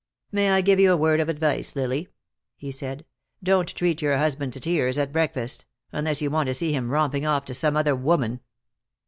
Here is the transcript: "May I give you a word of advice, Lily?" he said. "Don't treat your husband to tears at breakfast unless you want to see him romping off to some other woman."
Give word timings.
"May 0.31 0.49
I 0.49 0.61
give 0.61 0.79
you 0.79 0.91
a 0.91 0.97
word 0.97 1.19
of 1.19 1.29
advice, 1.29 1.75
Lily?" 1.75 2.07
he 2.57 2.71
said. 2.71 3.05
"Don't 3.43 3.69
treat 3.75 4.01
your 4.01 4.17
husband 4.17 4.51
to 4.53 4.59
tears 4.59 4.97
at 4.97 5.13
breakfast 5.13 5.65
unless 5.91 6.23
you 6.23 6.31
want 6.31 6.47
to 6.47 6.55
see 6.55 6.73
him 6.73 6.89
romping 6.89 7.23
off 7.27 7.45
to 7.45 7.53
some 7.53 7.77
other 7.77 7.95
woman." 7.95 8.39